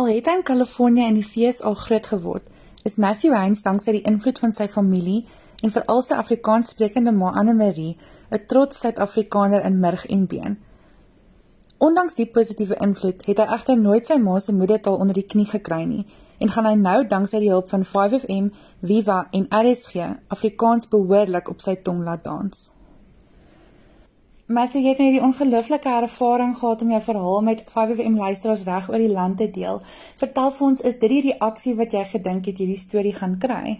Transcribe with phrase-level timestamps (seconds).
[0.00, 2.46] Al het hy in Kalifornië in die FSA groot geword,
[2.88, 5.26] is Matthew Hines danksy die invloed van sy familie
[5.60, 7.98] en veral sy Afrikaans sprekende ma Anne Marie
[8.30, 10.56] 'n trots Suid-Afrikaner in murg en been.
[11.78, 15.48] Ondanks die positiewe invloed het hy egter nooit sy ma se moedertaal onder die knie
[15.52, 16.06] gekry nie
[16.38, 21.60] en gaan hy nou danksy die hulp van 5FM, Viva en RSG Afrikaans behoorlik op
[21.60, 22.70] sy tong laat dans.
[24.50, 28.88] Matthew, jy het nou die ongelooflike ervaring gehad om jou verhaal met 5FM luisteraars reg
[28.90, 29.76] oor die land te deel.
[30.18, 33.76] Vertel vir ons, is dit die reaksie wat jy gedink het hierdie storie gaan kry?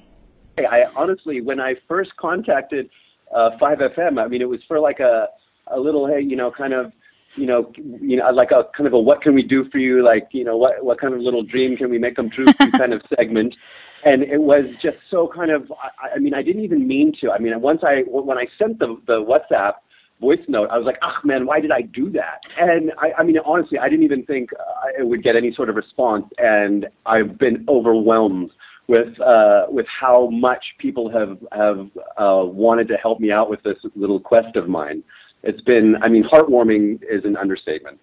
[0.63, 2.87] I honestly, when I first contacted
[3.35, 5.27] uh, 5FM, I mean, it was for like a,
[5.67, 6.93] a little, hey, you know, kind of,
[7.35, 10.05] you know, you know, like a kind of a what can we do for you,
[10.05, 12.47] like, you know, what what kind of little dream can we make come true
[12.79, 13.57] kind of segment.
[14.05, 17.33] And it was just so kind of, I, I mean, I didn't even mean to.
[17.33, 19.83] I mean, once I when I sent the the WhatsApp
[20.21, 23.23] voice note, I was like, "Ah, man, why did I do that?" And I, I
[23.23, 26.87] mean, honestly, I didn't even think uh, it would get any sort of response, and
[27.07, 28.51] I've been overwhelmed
[28.87, 31.81] with uh, with how much people have have
[32.25, 35.03] uh, wanted to help me out with this little quest of mine.
[35.43, 37.99] It's been, I mean, heartwarming is an understatement.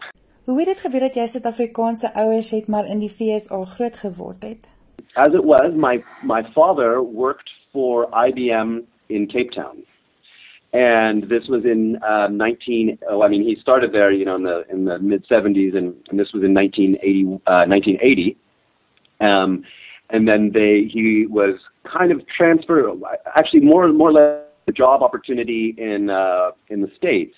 [0.46, 4.44] Hoe het dit gebeur dat jy Suid-Afrikaanse ouers het maar in die VSA groot geword
[4.48, 4.70] het?
[5.14, 9.84] As it was, my my father worked for IBM in Cape Town.
[10.78, 13.00] And this was in uh, 19.
[13.10, 15.96] Oh, I mean, he started there, you know, in the in the mid 70s, and,
[16.10, 17.42] and this was in 1980.
[17.48, 18.38] Uh, 1980,
[19.20, 19.64] um,
[20.12, 21.56] and then they he was
[21.92, 22.92] kind of transferred,
[23.36, 27.34] actually more more or less a job opportunity in uh, in the states.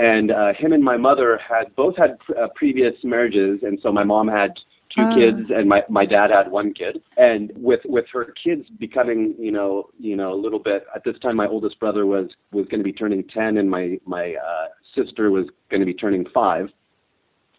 [0.00, 3.92] And uh, him and my mother had both had pr- uh, previous marriages, and so
[3.92, 4.50] my mom had
[4.94, 5.14] two oh.
[5.14, 7.02] kids and my my dad had one kid.
[7.16, 11.18] And with with her kids becoming you know you know a little bit at this
[11.20, 14.66] time my oldest brother was was going to be turning 10 and my my uh
[14.94, 16.68] sister was going to be turning 5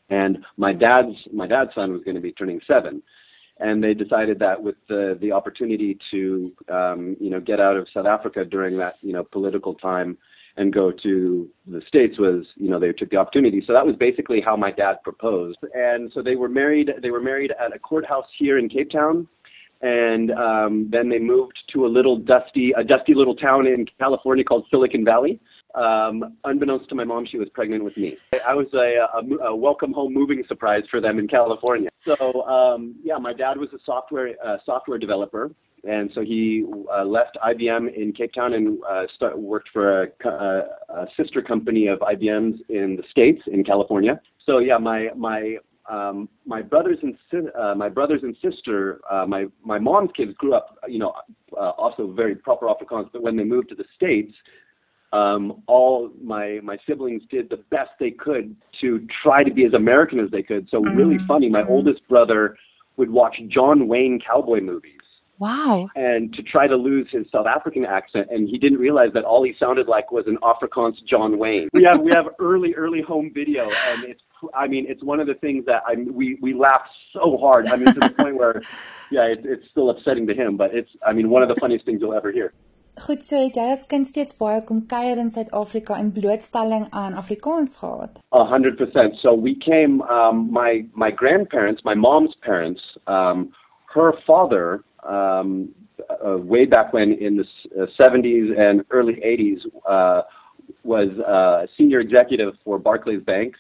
[0.10, 3.02] and my dad's my dad's son was going to be turning 7
[3.60, 7.88] and they decided that with the the opportunity to um you know get out of
[7.94, 10.18] South Africa during that you know political time
[10.58, 13.64] and go to the states was you know they took the opportunity.
[13.66, 15.58] So that was basically how my dad proposed.
[15.74, 19.28] And so they were married they were married at a courthouse here in cape town.
[19.82, 24.44] And um then they moved to a little dusty a dusty little town in california
[24.44, 25.40] called silicon valley.
[25.76, 28.16] Um unbeknownst to my mom she was pregnant with me.
[28.48, 31.90] I was a, a, a welcome home moving surprise for them in california.
[32.06, 35.52] So um yeah my dad was a software uh, software developer
[35.84, 40.08] and so he uh, left IBM in Cape Town and uh, start, worked for a,
[40.26, 44.20] a, a sister company of IBM's in the states in California.
[44.46, 45.58] So yeah, my my
[45.90, 47.18] um, my brothers and
[47.60, 51.14] uh, my brothers and sister, uh, my my mom's kids grew up, you know,
[51.58, 53.10] uh, also very proper Afrikaans.
[53.12, 54.34] But when they moved to the states,
[55.12, 59.74] um, all my my siblings did the best they could to try to be as
[59.74, 60.70] American as they could.
[60.72, 61.28] So really mm-hmm.
[61.28, 61.50] funny.
[61.50, 62.56] My oldest brother
[62.96, 65.03] would watch John Wayne cowboy movies
[65.44, 65.90] Wow.
[65.96, 69.44] And to try to lose his South African accent, and he didn't realize that all
[69.44, 71.68] he sounded like was an Afrikaans John Wayne.
[71.74, 74.22] We have we have early early home video, and it's
[74.54, 77.68] I mean it's one of the things that I we we laugh so hard.
[77.68, 78.62] I mean to the point where
[79.12, 81.84] yeah, it, it's still upsetting to him, but it's I mean one of the funniest
[81.86, 82.54] things you'll ever hear.
[83.06, 87.18] Goed, so het jy as kind steeds baie kom kuier in Suid-Afrika en blootstelling aan
[87.20, 88.22] Afrikaans gehad?
[88.32, 89.20] 100%.
[89.20, 92.82] So we came um my my grandparents, my mom's parents,
[93.18, 93.52] um
[93.96, 95.74] her father um,
[96.26, 97.46] uh, way back when in the
[97.82, 99.60] uh, 70s and early 80s
[99.90, 100.22] uh,
[100.84, 103.56] was uh, a senior executive for Barclays Bank.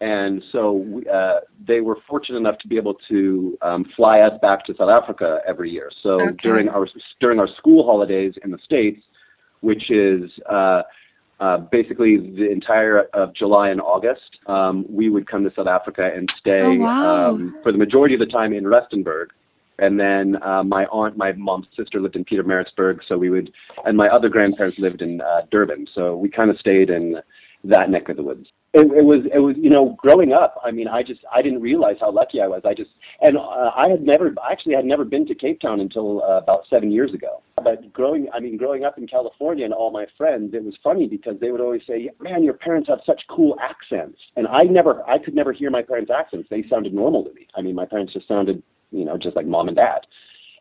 [0.00, 4.38] And so we, uh, they were fortunate enough to be able to um, fly us
[4.42, 5.90] back to South Africa every year.
[6.02, 6.36] So okay.
[6.42, 6.86] during our
[7.18, 9.00] during our school holidays in the states,
[9.60, 10.82] which is uh,
[11.40, 16.10] uh, basically the entire of July and August, um, we would come to South Africa
[16.14, 17.30] and stay oh, wow.
[17.30, 19.28] um, for the majority of the time in Rustenburg
[19.78, 22.44] and then uh, my aunt, my mom's sister lived in Peter
[23.08, 23.52] so we would,
[23.84, 27.16] and my other grandparents lived in uh, Durban, so we kind of stayed in
[27.64, 28.46] that neck of the woods.
[28.74, 30.60] It, it was, it was, you know, growing up.
[30.62, 32.60] I mean, I just, I didn't realize how lucky I was.
[32.64, 32.90] I just,
[33.22, 36.64] and uh, I had never, actually, had never been to Cape Town until uh, about
[36.68, 37.42] seven years ago.
[37.56, 41.08] But growing, I mean, growing up in California and all my friends, it was funny
[41.08, 45.08] because they would always say, "Man, your parents have such cool accents," and I never,
[45.08, 46.48] I could never hear my parents' accents.
[46.50, 47.46] They sounded normal to me.
[47.56, 50.00] I mean, my parents just sounded you know, just like mom and dad.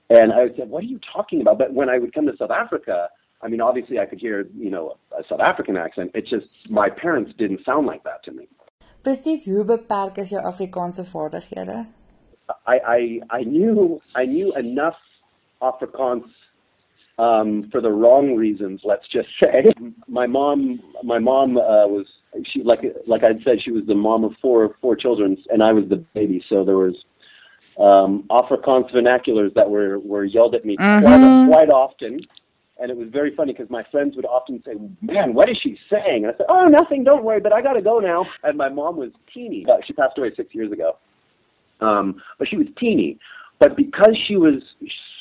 [0.10, 1.58] And I said, what are you talking about?
[1.58, 3.10] But when I would come to South Africa,
[3.42, 6.12] I mean, obviously I could hear, you know, a South African accent.
[6.14, 8.48] It's just my parents didn't sound like that to me.
[9.04, 11.86] Presies hoe beperk is jou Afrikaanse vaardighede?
[12.66, 14.98] I I I knew I knew enough
[15.62, 16.26] Afrikaans
[17.20, 19.72] um for the wrong reasons, let's just say.
[20.08, 22.08] My mom my mom uh was
[22.52, 25.72] she like like I'd said she was the mom of four four children and I
[25.72, 26.96] was the baby, so there was
[27.78, 31.02] um, Afrikaans vernaculars that were, were yelled at me Mhm.
[31.02, 32.20] quite, quite often.
[32.78, 35.78] And it was very funny because my friends would often say, "Man, what is she
[35.90, 37.06] saying?" And I said, "Oh, nothing.
[37.06, 39.66] Don't worry, but I got to go now." And my mom was teeny.
[39.66, 40.98] Uh, She passed away six years ago,
[41.80, 43.18] um, but she was teeny.
[43.60, 44.62] But because she was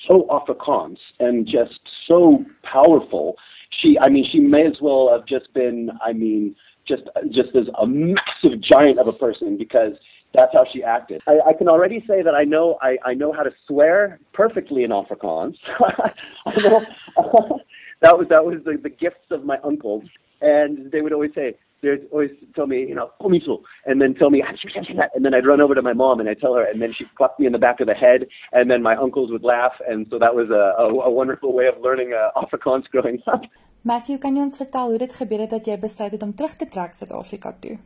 [0.09, 1.79] so Afrikaans and just
[2.09, 3.37] so powerful,
[3.71, 6.57] she, I mean, she may as well have just been, I mean,
[6.89, 9.93] just just as a massive giant of a person because
[10.35, 11.23] that's how she acted.
[11.27, 14.85] I, I can already say that I know I, I know how to swear perfectly
[14.85, 15.57] in Afrikaans.
[18.05, 20.05] That was that was the, the gifts of my uncles,
[20.43, 21.57] and they would always say.
[21.83, 25.61] They'd always tell me, you know, komiso, and then tell me, and then I'd run
[25.61, 27.59] over to my mom and I'd tell her, and then she'd clap me in the
[27.59, 30.81] back of the head, and then my uncles would laugh, and so that was a,
[30.81, 33.43] a, a wonderful way of learning uh, Afrikaans growing up.
[33.83, 36.97] Matthew, kan jy ons vertel hoe dit gebeur dat jy besluit om terug te trek
[36.97, 37.77] Suid-Afrika toe?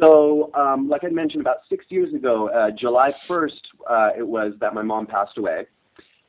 [0.00, 3.50] So, um, like I mentioned, about six years ago, uh, July 1st,
[3.88, 5.66] uh, it was that my mom passed away.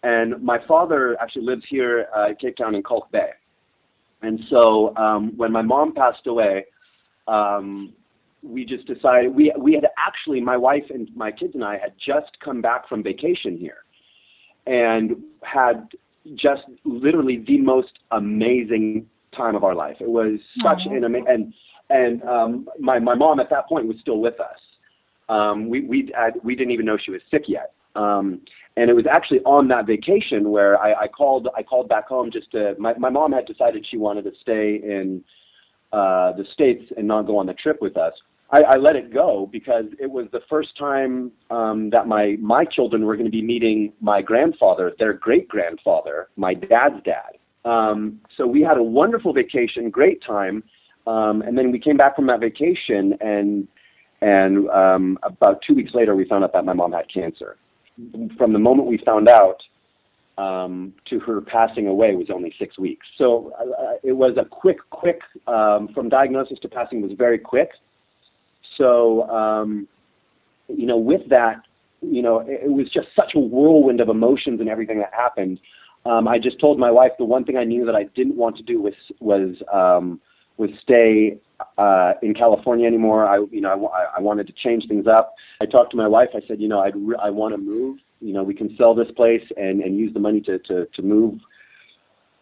[0.03, 3.31] And my father actually lives here uh, in Cape Town in Kalk Bay.
[4.21, 6.65] And so um, when my mom passed away,
[7.27, 7.93] um,
[8.41, 11.93] we just decided, we, we had actually, my wife and my kids and I had
[12.05, 13.83] just come back from vacation here
[14.65, 15.87] and had
[16.35, 19.97] just literally the most amazing time of our life.
[19.99, 21.53] It was such an amazing, and
[21.89, 24.59] and um, my my mom at that point was still with us.
[25.29, 27.73] Um, we we had, we didn't even know she was sick yet.
[27.95, 28.41] Um,
[28.75, 32.29] and it was actually on that vacation where I, I called I called back home
[32.31, 35.23] just to my my mom had decided she wanted to stay in
[35.91, 38.13] uh, the states and not go on the trip with us.
[38.49, 42.63] I, I let it go because it was the first time um, that my my
[42.65, 47.37] children were going to be meeting my grandfather, their great grandfather, my dad's dad.
[47.65, 50.63] Um, so we had a wonderful vacation, great time,
[51.07, 53.67] um, and then we came back from that vacation, and
[54.21, 57.57] and um, about two weeks later, we found out that my mom had cancer.
[58.37, 59.61] From the moment we found out
[60.37, 63.05] um, to her passing away was only six weeks.
[63.17, 67.69] So uh, it was a quick, quick um, from diagnosis to passing was very quick.
[68.77, 69.87] So um,
[70.67, 71.61] you know, with that,
[72.01, 75.59] you know, it, it was just such a whirlwind of emotions and everything that happened.
[76.05, 78.57] Um, I just told my wife the one thing I knew that I didn't want
[78.57, 80.19] to do was was um,
[80.57, 81.39] was stay
[81.77, 83.25] uh, in California anymore.
[83.25, 85.35] I you know I, I wanted to change things up.
[85.61, 86.29] I talked to my wife.
[86.35, 87.99] I said, you know, I'd re- I want to move.
[88.19, 91.01] You know, we can sell this place and and use the money to to to
[91.01, 91.39] move.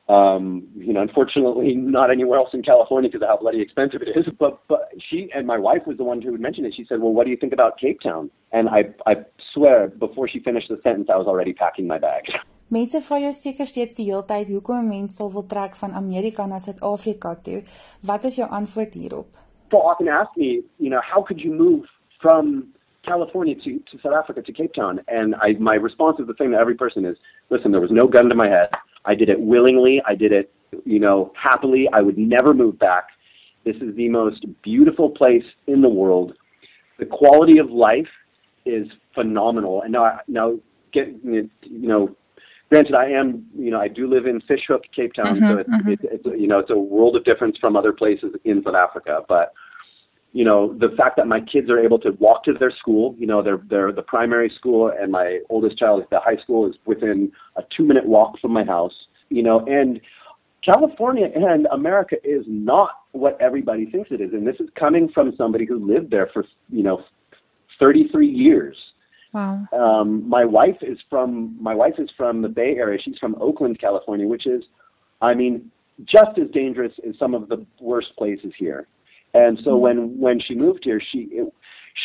[0.07, 4.09] Um, you know, unfortunately, not anywhere else in California because of how bloody expensive it
[4.09, 4.25] is.
[4.39, 6.73] But but she and my wife was the one who had mentioned it.
[6.75, 9.15] She said, "Well, what do you think about Cape Town?" And I I
[9.53, 12.23] swear, before she finished the sentence, I was already packing my bag.
[12.69, 15.91] Mense vra jou seker steeds die hele tyd hoekom 'n mens sal wil trek van
[15.93, 17.63] Amerika na Suid-Afrika toe.
[18.01, 19.45] Wat is jou antwoord hierop?
[19.75, 21.85] people often ask me, you know, how could you move
[22.21, 22.73] from
[23.05, 25.01] California to, to South Africa to Cape Town?
[25.07, 27.17] And I, my response is the same to every person is,
[27.49, 28.69] listen, there was no gun to my head.
[29.05, 30.01] I did it willingly.
[30.05, 30.53] I did it,
[30.85, 31.87] you know, happily.
[31.93, 33.09] I would never move back.
[33.65, 36.33] This is the most beautiful place in the world.
[36.99, 38.07] The quality of life
[38.65, 39.81] is phenomenal.
[39.81, 40.55] And now, now
[40.93, 42.15] get, you know,
[42.69, 45.59] granted, I am, you know, I do live in Fish Hoek, Cape Town, so Mhm,
[45.59, 45.93] it's, mhm.
[45.93, 49.23] it's, it's, you know, it's a world of difference from other places in South Africa.
[49.27, 49.53] But,
[50.33, 53.27] you know, the fact that my kids are able to walk to their school, you
[53.27, 56.75] know, they're, they're the primary school and my oldest child is the high school is
[56.85, 60.01] within a two minute walk from my house, you know, and
[60.63, 64.33] California and America is not what everybody thinks it is.
[64.33, 67.03] And this is coming from somebody who lived there for, you know,
[67.79, 68.75] 33 years.
[69.35, 69.67] Wow.
[69.73, 72.97] Um, my wife is from my wife is from the Bay Area.
[73.03, 74.63] She's from Oakland, California, which is,
[75.21, 75.69] I mean,
[76.05, 78.87] just as dangerous as some of the worst places here.
[79.33, 81.53] And so when when she moved here, she it,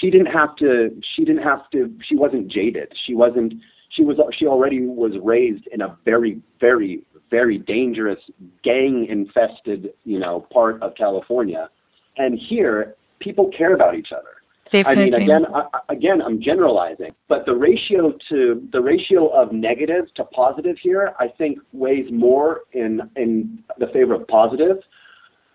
[0.00, 2.92] she didn't have to she didn't have to she wasn't jaded.
[3.06, 3.54] She wasn't
[3.90, 8.18] she was she already was raised in a very very very dangerous
[8.64, 11.70] gang infested you know part of California,
[12.16, 14.40] and here people care about each other.
[14.86, 19.52] I mean, again, I, I- again, I'm generalizing, but the ratio to the ratio of
[19.52, 24.76] negative to positive here, I think, weighs more in in the favor of positive.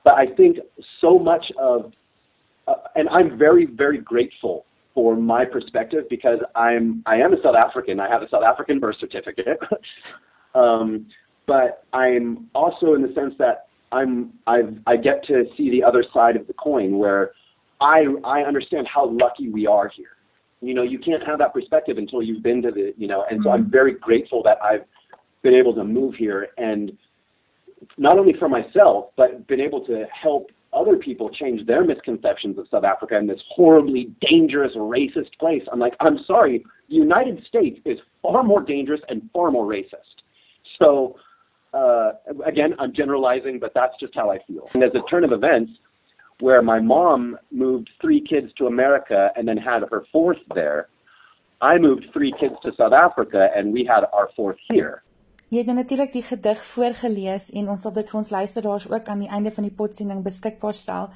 [0.03, 0.57] But I think
[1.01, 1.91] so much of,
[2.67, 7.55] uh, and I'm very, very grateful for my perspective because I'm I am a South
[7.55, 7.99] African.
[7.99, 9.57] I have a South African birth certificate,
[10.55, 11.07] um,
[11.47, 16.03] but I'm also in the sense that I'm I've I get to see the other
[16.13, 17.31] side of the coin where
[17.81, 20.17] I I understand how lucky we are here.
[20.61, 23.41] You know, you can't have that perspective until you've been to the you know, and
[23.43, 24.85] so I'm very grateful that I've
[25.43, 26.91] been able to move here and
[27.97, 32.67] not only for myself, but been able to help other people change their misconceptions of
[32.69, 35.61] South Africa and this horribly dangerous racist place.
[35.71, 40.23] I'm like, I'm sorry, the United States is far more dangerous and far more racist.
[40.79, 41.15] So,
[41.73, 42.11] uh,
[42.45, 44.67] again, I'm generalizing, but that's just how I feel.
[44.73, 45.71] And as a turn of events,
[46.39, 50.89] where my mom moved three kids to America and then had her fourth there,
[51.61, 55.01] I moved three kids to South Africa and we had our fourth here.
[55.49, 59.21] Jy het natuurlik die gedig voorgeles en ons sal dit vir ons luisteraars ook aan
[59.23, 61.11] die einde van die potsending beskikbaar stel.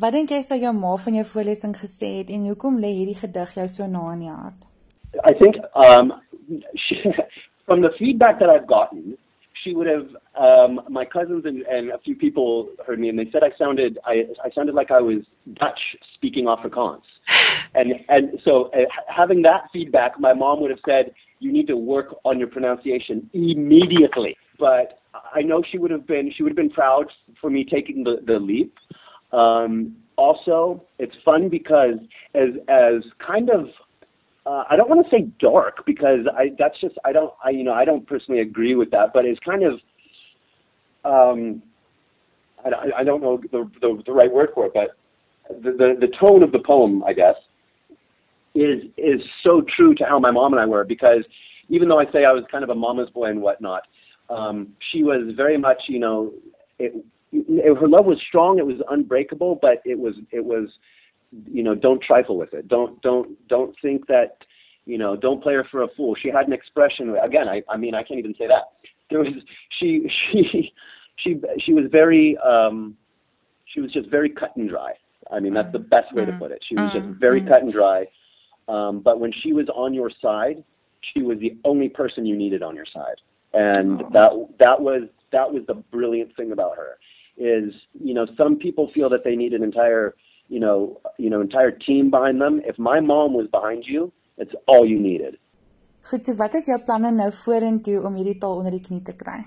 [0.00, 3.18] Wat dink jy sou jou ma van jou voorlesing gesê het en hoekom lê hierdie
[3.20, 4.64] gedig jou so na in die hart?
[5.24, 6.12] I think um
[6.84, 6.96] she,
[7.66, 9.16] from the feedback that I've gotten,
[9.66, 10.06] she would have
[10.38, 13.98] um my cousins and, and a few people heard me and they said I sounded
[14.04, 15.22] I I sounded like I was
[15.54, 15.80] Dutch
[16.14, 17.02] speaking Afrikaans.
[17.74, 21.76] And and so uh, having that feedback, my mom would have said you need to
[21.76, 24.36] work on your pronunciation immediately.
[24.58, 25.00] But
[25.34, 27.06] I know she would have been she would have been proud
[27.40, 28.74] for me taking the the leap.
[29.32, 31.98] Um, also, it's fun because
[32.34, 33.66] as as kind of
[34.46, 37.64] uh, I don't want to say dark because I that's just I don't I you
[37.64, 39.72] know I don't personally agree with that, but it's kind of
[41.04, 41.62] um,
[42.64, 44.96] I, I don't know the, the the right word for it, but
[45.62, 47.34] the, the the tone of the poem, I guess,
[48.54, 51.24] is is so true to how my mom and I were because
[51.68, 53.82] even though I say I was kind of a mama's boy and whatnot,
[54.30, 56.32] um, she was very much you know
[56.78, 56.94] it,
[57.32, 60.68] it, her love was strong, it was unbreakable, but it was it was
[61.46, 62.68] you know don't trifle with it.
[62.68, 64.38] Don't don't don't think that
[64.84, 66.14] you know don't play her for a fool.
[66.20, 67.48] She had an expression again.
[67.48, 68.72] I I mean I can't even say that.
[69.10, 69.28] There was
[69.78, 70.72] she she
[71.16, 72.96] she she was very um
[73.66, 74.92] she was just very cut and dry.
[75.32, 76.40] I mean that's the best way to mm-hmm.
[76.40, 76.64] put it.
[76.68, 77.20] She was just mm-hmm.
[77.20, 78.06] very cut and dry
[78.68, 80.64] um, but when she was on your side,
[81.14, 83.20] she was the only person you needed on your side,
[83.54, 84.10] and oh.
[84.12, 85.02] that that was
[85.32, 86.98] that was the brilliant thing about her.
[87.36, 90.14] Is you know some people feel that they need an entire
[90.48, 92.60] you know you know entire team behind them.
[92.64, 95.38] If my mom was behind you, it's all you needed.
[96.10, 99.12] Goed, so wat is jou planne nou vorentoe om hierdie taal onder die knie te
[99.12, 99.40] kry?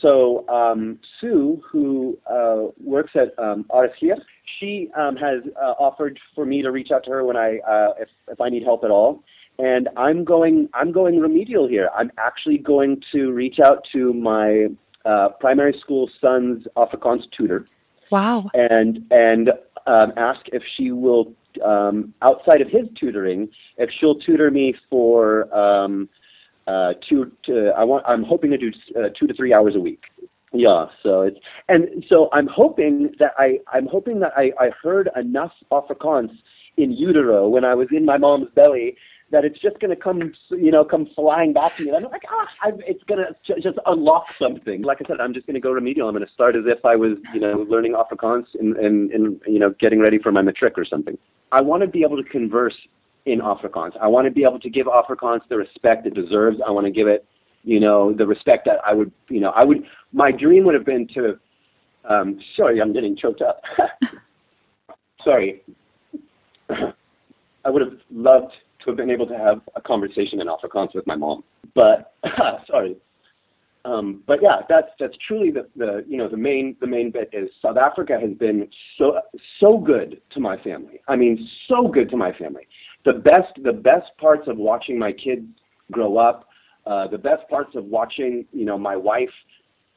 [0.00, 4.20] So um, Sue, who uh, works at um, RSGF,
[4.58, 7.94] she um, has uh, offered for me to reach out to her when I uh,
[7.98, 9.22] if if I need help at all.
[9.58, 11.88] And I'm going I'm going remedial here.
[11.96, 14.66] I'm actually going to reach out to my
[15.04, 17.66] uh, primary school son's Afrikaans tutor.
[18.10, 18.50] Wow.
[18.54, 19.52] And and
[19.88, 21.32] um, ask if she will
[21.64, 26.08] um, outside of his tutoring, if she'll tutor me for um,
[26.66, 29.80] uh, two to I want I'm hoping to do uh, two to three hours a
[29.80, 30.02] week.
[30.52, 35.08] Yeah, so it's and so I'm hoping that I I'm hoping that I I heard
[35.16, 36.30] enough Afrikaans
[36.76, 38.96] in utero when I was in my mom's belly
[39.30, 41.90] that it's just going to come you know come flying back to me.
[41.90, 44.82] And I'm like ah, I'm, it's going to just unlock something.
[44.82, 46.08] Like I said, I'm just going to go remedial.
[46.08, 49.40] I'm going to start as if I was you know learning Afrikaans and and and
[49.46, 51.16] you know getting ready for my matric or something.
[51.52, 52.76] I want to be able to converse
[53.26, 53.92] in Afrikaans.
[54.00, 56.58] I want to be able to give Afrikaans the respect it deserves.
[56.66, 57.26] I want to give it
[57.68, 59.82] you know, the respect that I would, you know, I would,
[60.12, 61.38] my dream would have been to,
[62.08, 63.60] um, sorry, I'm getting choked up.
[65.24, 65.62] sorry.
[66.70, 68.52] I would have loved
[68.88, 72.14] have been able to have a conversation in Afrikaans with my mom, but
[72.66, 72.96] sorry.
[73.84, 77.30] Um, but yeah, that's that's truly the, the you know the main the main bit
[77.32, 78.68] is South Africa has been
[78.98, 79.20] so
[79.60, 81.00] so good to my family.
[81.08, 82.66] I mean, so good to my family.
[83.04, 85.46] The best the best parts of watching my kids
[85.90, 86.48] grow up
[86.88, 89.28] uh, the best parts of watching, you know, my wife,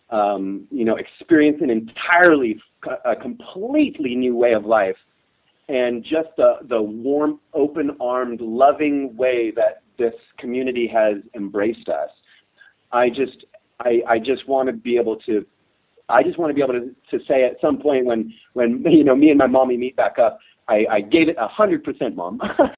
[0.09, 2.61] um, you know, experience an entirely,
[3.05, 4.97] a completely new way of life,
[5.69, 12.09] and just the the warm, open-armed, loving way that this community has embraced us.
[12.91, 13.45] I just,
[13.79, 15.45] I, I just want to be able to
[16.11, 19.03] I just want to be able to, to say at some point when when you
[19.03, 22.15] know me and my mommy meet back up, I, I gave it a hundred percent,
[22.15, 22.39] mom.